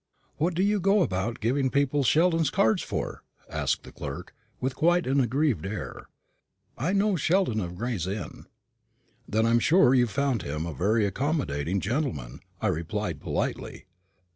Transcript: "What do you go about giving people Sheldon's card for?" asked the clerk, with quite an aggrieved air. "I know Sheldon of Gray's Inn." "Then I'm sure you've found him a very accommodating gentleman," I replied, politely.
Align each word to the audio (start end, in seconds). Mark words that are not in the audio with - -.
"What 0.37 0.55
do 0.55 0.63
you 0.63 0.79
go 0.79 1.03
about 1.03 1.39
giving 1.39 1.69
people 1.69 2.03
Sheldon's 2.03 2.49
card 2.49 2.81
for?" 2.81 3.21
asked 3.47 3.83
the 3.83 3.91
clerk, 3.91 4.33
with 4.59 4.73
quite 4.75 5.05
an 5.05 5.19
aggrieved 5.19 5.63
air. 5.63 6.07
"I 6.75 6.91
know 6.91 7.15
Sheldon 7.15 7.59
of 7.59 7.75
Gray's 7.75 8.07
Inn." 8.07 8.45
"Then 9.29 9.45
I'm 9.45 9.59
sure 9.59 9.93
you've 9.93 10.09
found 10.09 10.41
him 10.41 10.65
a 10.65 10.73
very 10.73 11.05
accommodating 11.05 11.79
gentleman," 11.81 12.39
I 12.59 12.69
replied, 12.69 13.19
politely. 13.21 13.85